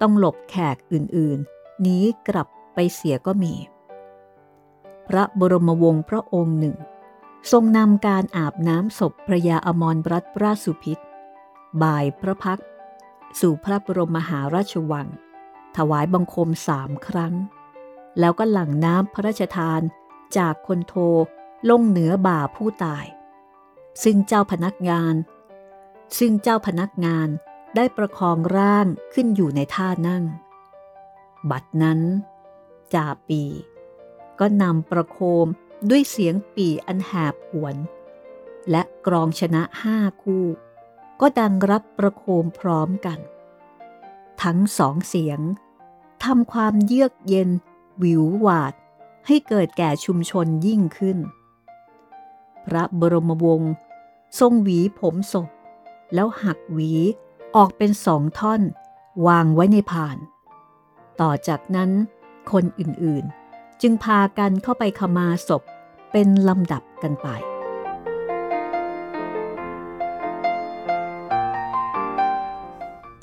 [0.00, 1.98] ต้องหลบแขกอื่นๆหนี
[2.28, 3.54] กลับไปเสียก็มี
[5.08, 6.76] พระบรมวงศ์พระองค์หนึ่ง
[7.52, 10.98] ทรงนำการอาบน้ำศพพระยาอมรรัตนราชสุพิษ
[11.82, 12.60] บ่ายพระพัก
[13.40, 15.08] สู่พระบรมมหาราชวัง
[15.76, 17.34] ถวายบังคมสามครั้ง
[18.18, 19.80] แล้วก็หลั่งน้ำพระราชทาน
[20.36, 20.94] จากคนโท
[21.70, 23.06] ลงเหนือบ่าผู้ตาย
[24.02, 25.14] ซึ่งเจ้าพนักงาน
[26.18, 27.28] ซึ่งเจ้าพนักงาน
[27.76, 30.24] ได้ประคองร่างขึ้นอยู่ในท่านั่ง
[31.50, 32.00] บัดนั้น
[32.94, 33.42] จ่าปี
[34.40, 35.46] ก็นำประโคม
[35.90, 37.76] ด้วยเสียงปีอันแหบหวน
[38.70, 40.44] และกรองชนะห้าคู่
[41.20, 43.18] ก็ดังรับประโคมพร้อมกัน
[44.42, 45.40] ทั้งสองเสียง
[46.24, 47.50] ทำความเยือกเย็น
[48.02, 48.74] วิวหวาด
[49.26, 51.18] ให้เกิดแก่ชุมชนยิ่งขึ้น
[52.66, 53.72] พระบรมวงศ์
[54.40, 55.48] ทรงหวีผมศพ
[56.14, 56.92] แล้วหักหวี
[57.56, 58.62] ออกเป็นสองท่อน
[59.26, 60.16] วางไว้ในผ่าน
[61.20, 61.90] ต่อจากนั้น
[62.52, 65.62] คนอื่นๆ จึงพากันเข้าไปขมาศพ
[66.12, 67.28] เป็นลำดับกันไป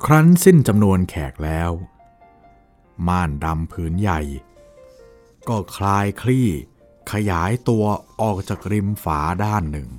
[0.09, 1.71] ครั้นสิ้นจำนวนแขกแล้ว
[3.07, 4.21] ม่านดำผืนใหญ่
[5.47, 6.47] ก็คลายคลี่
[7.11, 7.85] ขยายตัว
[8.21, 9.89] ออกจากริมฝาด้านหนึ่ง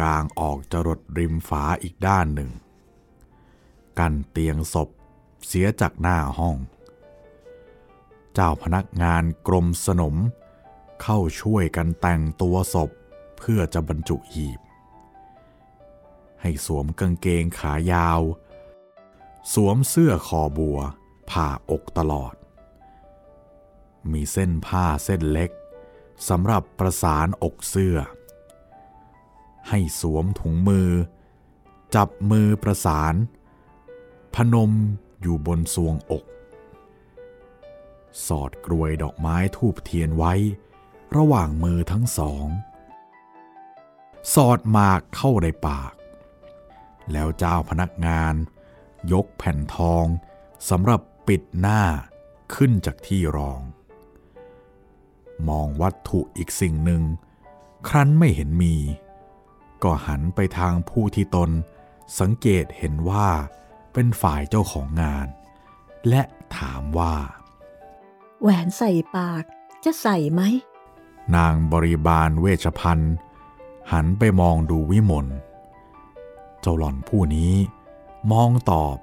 [0.00, 2.50] กางออกจรดริมฝาอีกด้านหนึ่ง
[3.98, 4.88] กันเตียงศพ
[5.46, 6.56] เสียจากหน้าห้อง
[8.34, 10.16] เจ้าพนักงานกรมสนม
[11.02, 12.90] เข้าช่วยกันแต่งตัวศพ
[13.38, 14.61] เพื่อจะบรรจุหีบ
[16.42, 18.20] ให้สวมกางเกงขายาว
[19.52, 20.78] สวมเสื้อคอบัว
[21.30, 22.34] ผ่าอกตลอด
[24.12, 25.50] มีเส้นผ้าเส้นเล็ก
[26.28, 27.96] สำหรับประสานอกเสื้อ
[29.68, 30.90] ให้สวมถุงมือ
[31.94, 33.14] จับมือประสาน
[34.34, 34.72] พนม
[35.20, 36.24] อยู่บนสวงอก
[38.26, 40.34] สอดกรวยดอกไม้ทูบเทียนไว้
[41.16, 42.46] ระหว่างมือทั้งสอง
[44.34, 45.92] สอดหมากเข้าในปาก
[47.12, 48.34] แล้วเจ้าพนักงาน
[49.12, 50.04] ยกแผ่นทอง
[50.70, 51.82] สำหรับปิดหน้า
[52.54, 53.60] ขึ้นจากที่รอง
[55.48, 57.02] มองวัตถุอีกสิ่งหนึ่ง
[57.88, 58.76] ครั้นไม่เห็นมี
[59.82, 61.50] ก็หันไปทางผู้ที่ตน
[62.20, 63.28] สังเกตเห็นว่า
[63.92, 65.26] เป็นฝ่ายเจ้าของงาน
[66.08, 66.22] และ
[66.56, 67.14] ถามว่า
[68.40, 69.44] แหวนใส่ปาก
[69.84, 70.42] จะใส่ไหม
[71.36, 73.14] นางบริบาลเวชพันธ์
[73.92, 75.26] หันไปมองดูวิมล
[76.62, 77.52] เจ้าหล่อนผู้นี้
[78.32, 78.96] มองตอบ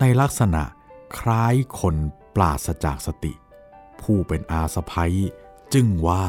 [0.00, 0.62] ในลักษณะ
[1.18, 1.96] คล้ายคน
[2.34, 3.32] ปราศจากสติ
[4.00, 5.14] ผู้เป็นอาสะพ้ย
[5.74, 6.24] จึงว่า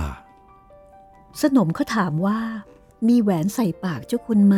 [1.41, 2.39] สนมเขาถามว่า
[3.07, 4.55] มีแหวนใส่ปากเจ้าคุณไหม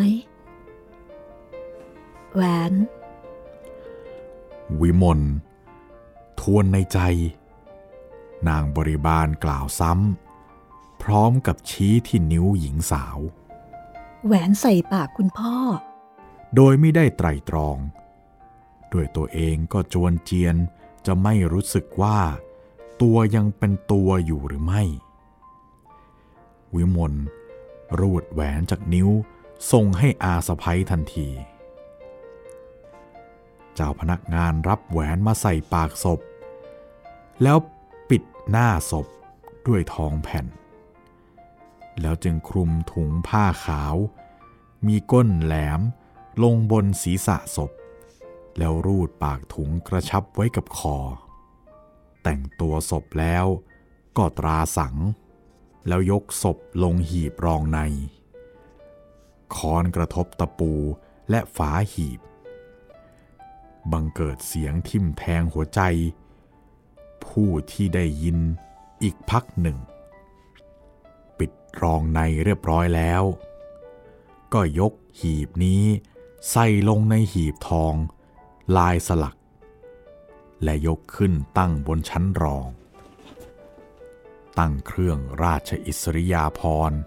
[2.33, 2.73] แหวน
[4.81, 5.21] วิมล
[6.39, 6.99] ทวนในใจ
[8.47, 13.17] นางบริบาลกล่าวซ้ำ พร้อมกับชี้ที่นิ้วหญิงสาว
[14.25, 15.55] แหวนใส่ปากคุณพ่อ
[16.55, 17.77] โดยไม่ได้ไตรตรอง
[18.93, 20.55] ด้วยตัวเองก็จวนเจียน
[21.05, 22.19] จะไม่รู้สึกว่า
[23.01, 24.83] ตัวยังเป็นตัวอยู่หรือไม่
[26.75, 27.13] วิมล
[27.99, 29.09] รูดแหวนจากนิ้ว
[29.71, 31.29] ส่งให้อาสะพ้ยทันที
[33.75, 36.19] เจ้าพนักงานรับแหวนมาใส่ปากศพ
[37.43, 37.57] แล้ว
[38.09, 39.07] ปิดหน้าศพ
[39.67, 40.45] ด้วยทองแผ่น
[42.01, 43.95] แล้วจึงคลุมถุงผ้าขาว
[44.87, 45.81] มีก้นแหลม
[46.43, 47.71] ลงบนศีรษะศพ
[48.57, 50.97] แล้วรูดปากถุงกระชับไว้กับคอ
[52.23, 53.45] แต่งตัวศพแล้ว
[54.17, 54.95] ก็ตราสัง
[55.87, 57.79] แล้วยกศพลงหีบรองใน
[59.55, 60.73] คอนกระทบตะปู
[61.29, 62.19] และฝาหีบ
[63.91, 65.81] บังเกิดเสียงทิ่มแทงหัวใจ
[67.25, 68.37] ผู้ที่ได้ยิน
[69.03, 69.77] อีกพักหนึ่ง
[71.37, 73.23] ปิดรองในเรียบร้อยแล้ว
[74.53, 75.83] ก็ยกหีบนี้
[76.51, 77.93] ใส่ลงในหีบทอง
[78.77, 79.37] ลายสลัก
[80.63, 82.67] และยกขึ้นตั้งบนชั้นรอง
[84.59, 86.99] ตั้งเครื่องราชอิสริยาภรณ์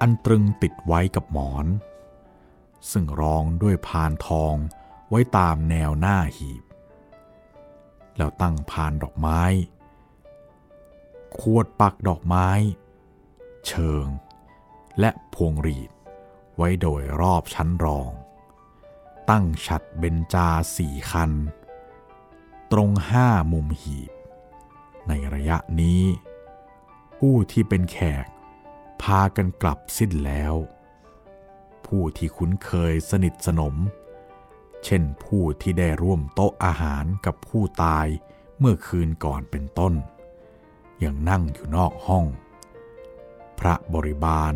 [0.00, 1.66] อันตรึงติดไว้กับหมอน
[2.90, 4.54] ซึ่งรองด้วยพานทอง
[5.08, 6.64] ไว้ตามแนวหน้าหีบ
[8.16, 9.42] แล้วตั้งพานดอกไม้
[11.38, 12.48] ขวดปักดอกไม้
[13.66, 14.06] เชิง
[15.00, 15.90] และพวงหรีด
[16.56, 18.10] ไว้โดยรอบชั้นรอง
[19.30, 21.32] ตั้งฉัดเบญจาสี่คัน
[22.72, 24.10] ตรงห้ามุมหีบ
[25.08, 26.02] ในระยะนี้
[27.18, 28.26] ผู้ที่เป็นแขก
[29.02, 30.54] พากันกลับสิ้นแล้ว
[31.86, 33.74] ผู้ที่คุ้นเคยสนิทสนม
[34.84, 38.06] เช่นผู้ที่ได้ร่วมโต๊ะอาหารกับผู้ตาย
[38.58, 39.94] เมื่อคืนก่อนเป็นต้น
[41.04, 42.24] ยังนั่งอยู่นอกห้อง
[43.58, 44.54] พระบริบาล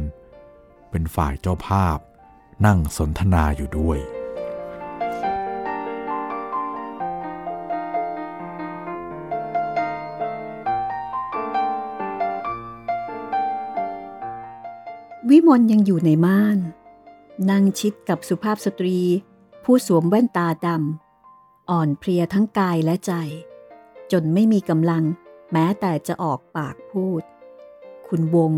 [0.90, 1.98] เป็นฝ่ายเจ้าภาพ
[2.66, 4.00] นั่งสนทนาอยู่ด้วย
[15.36, 16.58] วิมลยังอยู่ในม่าน
[17.50, 18.98] นั่งชิดกับสุภาพสตรี
[19.64, 23.12] ผู้สวมแว่นตาดำอ่อนเพลียทั้งกายและใจ
[24.12, 25.04] จนไม่มีกำลัง
[25.52, 27.22] แม้แต่จะออกปากพูด
[28.08, 28.52] คุณวง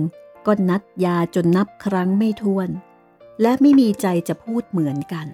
[0.46, 2.68] ก็นัดยาจนนับครั้งไม่ถ้วน
[3.40, 5.26] และไม่มีใจจะพูดเหมือนกัน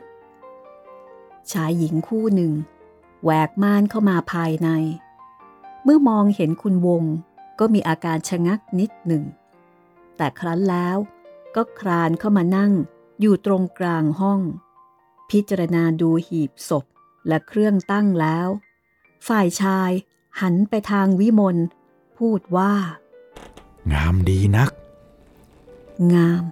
[1.51, 2.53] ชายหญิงคู่หนึ่ง
[3.23, 4.69] แหวกม่านเข้ามาภายใน
[5.85, 7.05] เมื่อมองเห็นคุณวง
[7.59, 9.25] ก็มีอาการชะงักนิดหนึ่ง
[10.17, 10.99] แต่ครั้นแล้ว
[11.57, 12.73] ก็คลานเข้ามานั่ง
[13.21, 14.41] อยู่ตรงกลางห้อง
[15.31, 16.85] พิจารณาดูหีบศพ
[17.29, 18.49] และเครื่องตั้งแล้ว
[19.29, 19.91] ฝ่ายชาย
[20.41, 21.57] หันไปทางวิมล
[22.19, 22.75] พูดว่า
[23.93, 24.71] งามดีนัก
[26.15, 26.45] งาม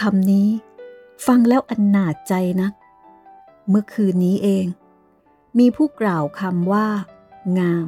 [0.00, 0.48] คำนี้
[1.26, 2.72] ฟังแล้วอันหนาจใจนัก
[3.68, 4.66] เมื่อคืนนี้เอง
[5.58, 6.88] มีผู้กล่าวคำว่า
[7.58, 7.86] งาม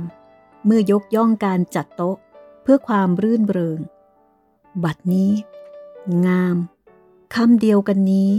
[0.64, 2.16] เมื่อยกย่องการจัดโต๊ะ
[2.62, 3.78] เพื่อความรื่นเริง
[4.84, 5.30] บัดนี้
[6.26, 6.56] งาม
[7.34, 8.30] คำเดียวกันนี้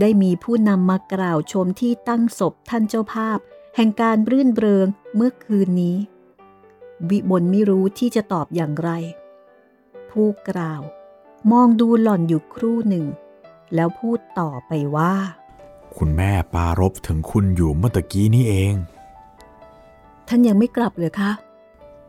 [0.00, 3.38] ได้มีผู้นำมากล่าวชมที่ตั้งศพท่านเจ้าภาพ
[3.76, 5.96] แห่งการรื่นเริงเมื่อคืนนี้
[7.08, 8.90] วิมลไม่รู้ที่จะตอบอย่างไร
[10.10, 10.82] ผู้กล่าว
[11.50, 13.06] มองดูหล่อนอยู่ครู่หนึ่ง
[13.74, 15.14] แล้วพูดต่อไปว่า
[15.96, 18.74] คุณแม่ปารบถึงคุณอยู่เมื่อตะกี้นี้เอง
[20.28, 21.30] ท่านยังไม่กลับเลยคะ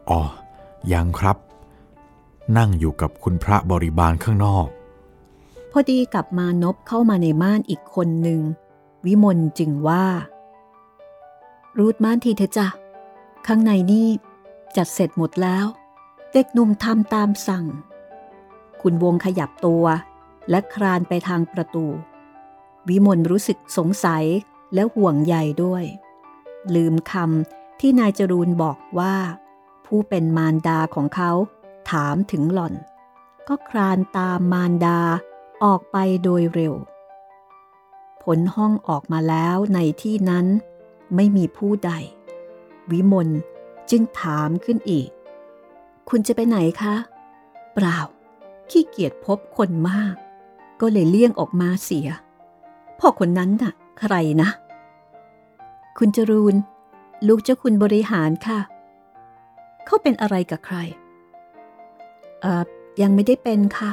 [0.10, 0.22] อ๋อ
[0.94, 1.38] ยังครับ
[2.58, 4.68] นั่งอยู่กับคุณพระบริบาลข้างนอก
[5.76, 8.42] พอดีกลับมานบเข้ามาในม่านอีกคนหนึ่ง
[9.06, 10.06] วิมลจึงว่า
[11.78, 12.68] รูดม่านทีเถอะจ้ะ
[13.48, 14.08] ข้างในนี่
[14.76, 15.66] จัดเสร็จหมดแล้ว
[16.32, 17.66] เด็กหนุ่มทำตามสั่ง
[18.82, 19.86] คุณวงขยับตัว
[20.50, 21.86] และคลานไปทางประตู
[22.90, 24.26] วิมลรู้สึกสงสัย
[24.74, 25.84] และห่วงใยด้วย
[26.76, 29.16] ลืมคำที่นายจรูนบอกว่า
[29.86, 31.32] ผู้เป็นมารดาของเขา
[31.90, 32.74] ถามถึงหล่อน
[33.48, 35.00] ก็คลานตามมารดา
[35.64, 36.74] ออกไปโดยเร็ว
[38.24, 40.46] ผลห้องออกมาแล้วในที่นั้น
[41.16, 41.92] ไม่มีผู้ใด
[42.92, 43.30] วิมล
[43.90, 45.10] จึงถามขึ้นอีก
[46.10, 46.96] คุณจะไปไหนคะ
[47.74, 48.00] เปล่า
[48.70, 50.16] ขี้เกียจพบคนมาก
[50.82, 52.10] ก็เลยเลี่ยงออกมาเสีย
[53.00, 54.50] พ่อคนนั้นน่ะ ใครนะ
[55.98, 56.56] คุณจรูน
[57.28, 58.60] ลูกเจ้าคุณบริหารค่ะ
[59.86, 60.78] เขาเป็นอะไรกับใคร
[62.42, 62.64] เอ่อ
[63.02, 63.92] ยังไม่ได้เป็นค่ะ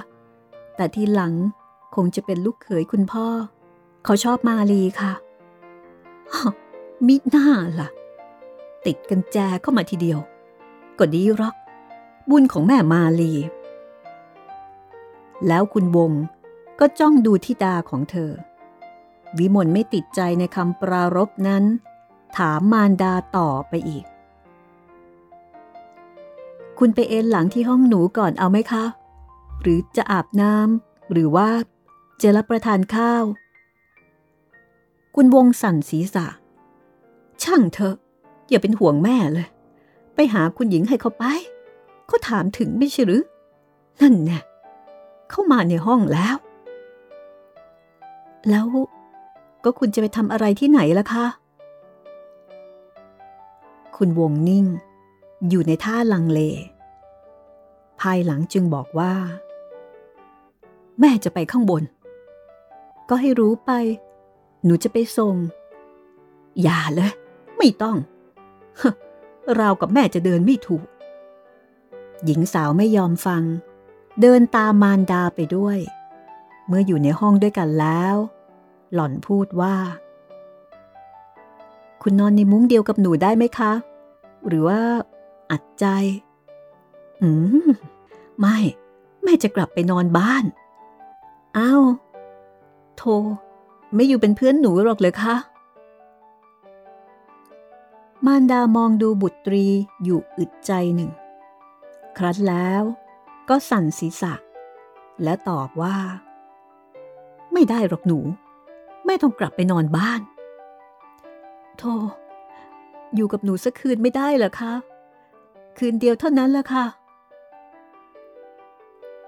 [0.76, 1.35] แต่ทีหลัง
[1.94, 3.26] คงจะเป็นลูกเขยคุณพ่อ
[4.05, 5.12] เขาชอบมาลีค่ะ
[7.07, 7.46] มิหน้า
[7.81, 7.88] ล่ะ
[8.87, 10.18] ติดกันแจเข้ามาทีเดียว
[10.98, 11.55] ก็ดีรอก
[12.31, 13.33] บุญของแม่มาลี
[15.46, 16.12] แล้วคุณวง
[16.81, 18.31] ก็จ้องดูที่ดาของเธอ
[19.38, 21.64] วิมลไม่ติดใจในคำปรารบนั้น
[22.37, 24.05] ถามมารดาต่อไปอีก
[26.79, 28.85] คุณไปเอนหลังที่ห้องหนูก่อนเอาไหมคะ
[29.61, 31.48] หรือจะอาบน้ำหรือว่า
[32.22, 33.24] จะรับประทานข้าว
[35.14, 36.26] คุณวงสั่นศีรษะ
[37.42, 37.96] ช่างเถอะ
[38.48, 39.48] อย่าเป็นห่วงแม่เลย
[40.14, 41.24] ไปหาคุณหญิงให้เขาไป
[42.06, 43.22] เขาถามถึงไม่ใช่หรือ
[44.00, 44.38] นั่นแน่
[45.30, 46.37] เข้ามาในห้องแล้ว
[48.50, 48.66] แล้ว
[49.64, 51.26] ก็คุณจะไปทำอะไรที่ไหนล่ะคะ
[53.96, 54.64] คุณวงนิ่ง
[55.48, 56.40] อยู่ในท่าลังเล
[58.00, 59.12] ภายหลังจึงบอกว่า
[61.00, 61.83] แม่จะไปข้างบน
[63.11, 63.70] ก็ให้รู้ไป
[64.64, 65.37] หนูจะไปส่ง
[66.62, 67.12] อย่าเลย
[67.59, 67.96] ไม่ต้อง
[69.57, 70.85] เรากับแม่จะเดินไม่ถูก
[72.25, 73.42] หญิงสาวไม่ยอมฟัง
[74.20, 75.79] เดินตามมารดาไปด้วย
[76.66, 78.16] เมื่ออยู่ในห้องด้วยกันแล้ว
[78.94, 79.77] หล่อนพูดว่า
[82.03, 83.73] คุณนอนในมุ้งเดียวกับหนูได้ไหมคะ
[84.46, 84.81] หรือว่า
[85.51, 85.87] อัดใจ
[87.23, 87.29] อื
[87.66, 87.68] ม
[88.40, 88.59] ไม่
[89.23, 90.44] แม่จะกลับไปนอนบ้าน
[91.57, 91.83] อ้าว
[93.00, 93.06] โท
[93.94, 95.34] ไม่อยู่เป็นเพื่อนหนูหรอกเลยคะ
[98.26, 99.66] มารดามองดูบุตรี
[100.04, 101.10] อยู่อึดใจหนึ่ง
[102.16, 102.82] ครั้นแล้ว
[103.48, 104.34] ก็สั่นศีรษะ
[105.22, 105.96] และตอบว่า
[107.52, 108.18] ไม่ได้หรอกหนู
[109.04, 110.20] แม่ต้องกลับไปนอนบ้าน
[111.78, 111.92] โธ่
[113.14, 114.72] อยู่กับหนูสักคืนไม่ได้เหรอคะ
[115.78, 116.84] คืนเดียวเท่านั้นละค่ะ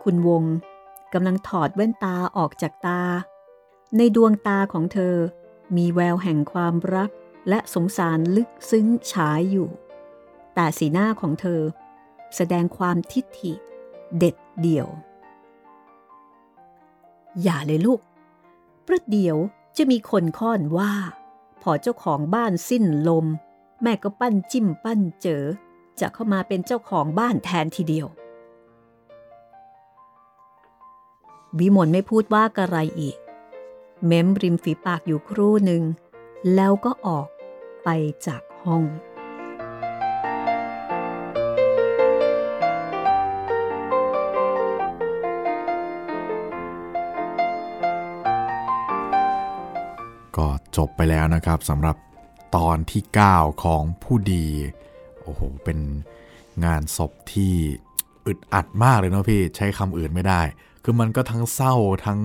[0.02, 0.44] คุณวง
[1.12, 3.00] กำลังถอดแว่นตาออกจากตา
[3.96, 5.16] ในดวงตาของเธอ
[5.76, 7.10] มีแววแห่งความรัก
[7.48, 9.68] และสงสารลึกซึ้งฉายอยู่
[10.54, 11.60] แต่สีหน้าของเธอ
[12.36, 13.52] แสดงความทิฐิ
[14.18, 14.88] เด็ดเดี่ยว
[17.42, 18.00] อย่าเลยลูก
[18.86, 19.36] ประเดี๋ยว
[19.76, 20.92] จะมีคนค้อนว่า
[21.62, 23.26] พอเจ้าของบ้านสิ้นลม
[23.82, 25.42] แม่ก็ปั้นจิ้มปั้นเจอ
[26.00, 28.06] จะเข้ามาเป็นเจ้าของบ้านแทนทีเดียว
[31.58, 33.16] วิมลไม่พูดว่ากระไรอีก
[34.06, 35.82] เม้มริมฝีปากอยู่ครู่หนึ่ง
[36.54, 37.26] แล้วก็ออก
[37.84, 37.88] ไป
[38.26, 38.84] จากห้อง
[50.36, 51.96] ก็จบไปแล้วนะครับสำหรับ
[52.56, 53.02] ตอนที่
[53.34, 54.46] 9 ของผู้ดี
[55.22, 55.78] โอ้โห เป็น
[56.64, 57.52] งานศพที่
[58.26, 60.40] อึดอัดมากเลยเนาะพี่ ใช้คำอื่นไม่ได้
[60.84, 61.74] คือมันก็ทั้งเศร้า
[62.06, 62.20] ทั้ง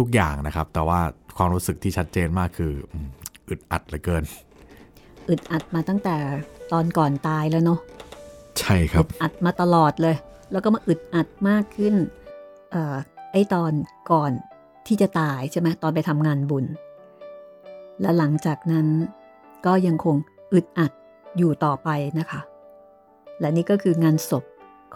[0.00, 1.00] ทุกๆอย่างนะครับ แต่ว่า
[1.36, 3.08] ความรู้สึกที่ชัดเจนมากคืออืม
[3.48, 4.22] อึดอัดเหลือเกิน
[5.28, 6.16] อึดอัดมาตั้งแต่
[6.72, 7.80] ตอนก่อนตายแล้วเนาะ
[8.58, 10.16] ใช่ครับอัดมาตลอดเลย
[10.52, 11.94] แล้วก็มาอึดอัดมากขึ้น
[12.72, 12.96] เอ่อ
[13.32, 13.72] ไอตอน
[14.10, 14.32] ก่อน
[14.86, 16.64] ที่จะตายใช่ไหมตอนไปทำงานบุญ
[18.00, 18.86] และหลังจากนั้น
[19.66, 20.16] ก็ยังคง
[20.52, 20.92] อึดอัด
[21.38, 22.40] อยู่ต่อไปนะคะ
[23.40, 24.44] และนี่ก็คืองานศพ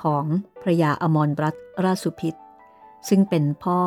[0.03, 0.25] ของ
[0.63, 2.35] พระยาอมรรัตนราชสุพิษ
[3.09, 3.81] ซึ่งเป็นพ่อ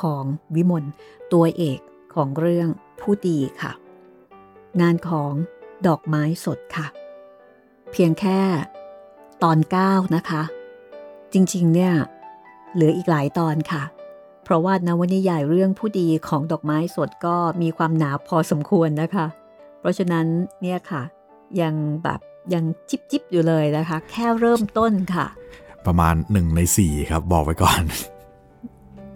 [0.00, 0.24] ของ
[0.54, 0.84] วิมล
[1.32, 1.80] ตัวเอก
[2.14, 2.68] ของเรื่อง
[3.00, 3.72] ผู้ดีค่ะ
[4.80, 5.32] งานของ
[5.86, 6.86] ดอกไม้สดค่ะ
[7.92, 8.40] เพียงแค่
[9.42, 10.42] ตอน 9 นะคะ
[11.32, 11.92] จริงๆ เนี่ย
[12.74, 13.82] เหลืออีกหลายตอนค่ะ
[14.44, 19.26] เพราะว่านวนิยายเรื่องผู้ดีของดอกไม้สดก็มีความหนาพอสมควรนะคะ
[19.78, 20.26] เพราะฉะนั้น
[20.62, 21.02] เนี่ยค่ะ
[21.60, 21.74] ยัง
[22.04, 22.20] แบบ
[22.54, 25.26] ยังจิบจิบอยู่เลยนะคะ แค่เริ่มต้นค่ะ
[25.86, 27.82] ประมาณหนึ่งในสี่ครับบอกไว้ก่อน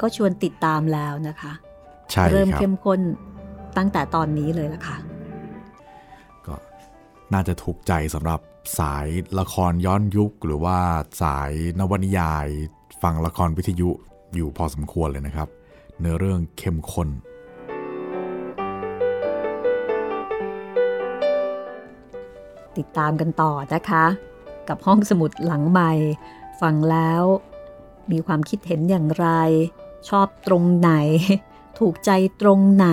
[0.01, 1.53] ก็ชวนติดตามแล้วนะคะ
[2.11, 3.01] ใช่เริ่มครับเข้มข้น
[3.77, 4.97] ตั้งแต่ตอนนี้เลยละค่ะ
[6.47, 6.55] ก็
[7.33, 8.41] น่าจะถูกใจสำหรับ
[8.79, 9.07] สาย
[9.39, 10.79] ละครย้อนยุค หรือว่า
[11.23, 12.47] สายนวนิยาย
[13.03, 13.91] ฟังละครวิทยุ
[14.35, 15.49] อยู่พอสมควรเลยนะครับ
[15.99, 17.09] เนื้อเรื่องเข้มข้น
[22.77, 24.05] ติดตามกันต่อนะคะ
[24.69, 25.93] กับห้องสมุดหลังใหม่
[26.61, 27.23] ฟังแล้ว
[28.11, 29.29] มีความคิดเห็นอย่างไร
[30.09, 30.93] ชอบตรงไหน
[31.79, 32.89] ถูกใจตรงไหน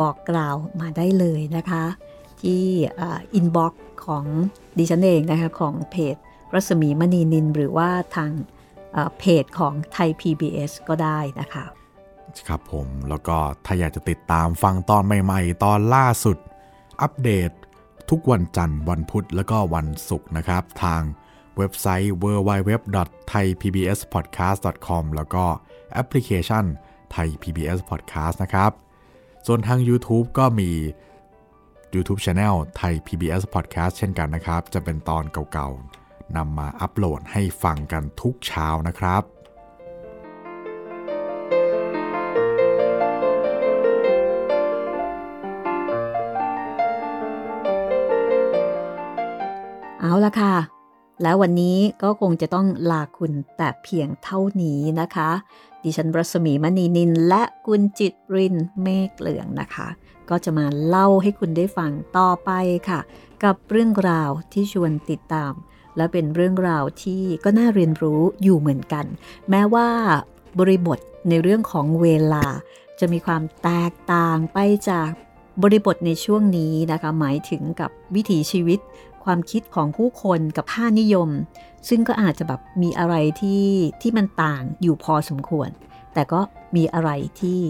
[0.00, 1.84] บอกกล่าวมาได้เลยนะคะ
[2.40, 2.62] ที่
[3.34, 4.24] inbox ของ
[4.78, 6.16] ดิฉันเองนะคะของเพจ
[6.54, 8.30] รัศมีมณีนิลหรือว่าทาง
[8.92, 11.64] เอ่อเพจของไทย PBS ก็ได้นะคะ
[12.48, 13.36] ครับผมแล้วก็
[13.66, 16.36] ถ้าอยากจะติดตามฟังตอนใหม่ๆ ตอนล่าสุด
[17.02, 17.50] อัปเดต
[18.10, 21.02] ทุกวันจันทร์วันพุธแล้วก็วันศุกร์นะครับ ทาง
[21.56, 25.44] เว็บไซต์ www.thaipbspodcast.com แล้วก็
[25.92, 26.64] แอปพลิเคชัน
[27.14, 28.72] Thai PBS Podcast นะครับ
[29.46, 30.70] ส่วนทาง YouTube ก็มี
[31.94, 39.22] YouTube Channel ไทย PBS Podcast เช่นกันนะครับ จะเป็นตอนเก่าๆนำมาอัปโหลดให้ฟังกันทุกเช้านะครับ
[50.00, 50.54] เอาละค่ะ
[51.22, 55.30] แล้ววันนี้ก็คงจะต้องลาคุณแต่เพียงเท่านี้นะคะ
[55.84, 59.88] ดิฉันรัศมีมณีนินและคุณจิตรินเมฆเหลืองนะคะ
[60.30, 62.50] ก็จะมาเล่าให้คุณได้ฟังต่อไป
[62.88, 63.00] ค่ะ
[63.44, 65.52] กับเรื่องราวที่ชวนติดตาม
[65.96, 69.04] และเป็นเรื่องราวที่ก็น่าเรียนรู้อยู่เหมือนกัน
[69.50, 69.88] แม้ว่า
[70.58, 70.98] บริบท
[71.28, 72.44] ในเรื่องของเวลา
[73.00, 74.58] จะมีความแตกต่างไป
[74.90, 75.10] จาก
[75.62, 78.78] บริบทในช่วงนี้นะคะ หมายถึงกับวิถีชีวิต
[79.28, 81.30] ความคิดของผู้คนกับค่านิยม
[81.88, 83.66] ซึ่งก็อาจจะแบบมีอะไรที่
[84.02, 85.68] ที่มันต่างอยู่พอสมควร
[86.14, 86.40] แต่ก็
[86.76, 87.10] มีอะไร
[87.40, 87.60] ที่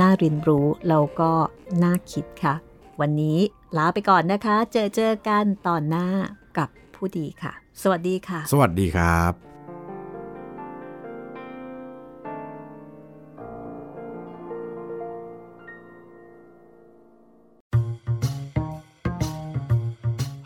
[0.00, 1.32] น่าเรียนรู้แล้วก็
[1.82, 2.54] น่าคิดค่ะ
[3.00, 3.38] วันนี้
[3.76, 6.06] ลาไปก่อนนะคะ เจอเจอกันตอนหน้า
[6.58, 7.52] กับผู้ดีค่ะ
[7.82, 9.47] สวัสดีค่ะ สวัสดีครับ